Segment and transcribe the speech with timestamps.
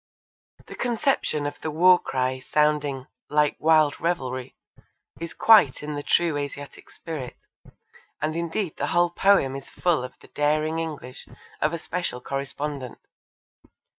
[0.65, 4.55] The conception of the war cry sounding 'like wild revelrie'
[5.19, 7.37] is quite in the true Asiatic spirit,
[8.19, 11.27] and indeed the whole poem is full of the daring English
[11.61, 12.97] of a special correspondent.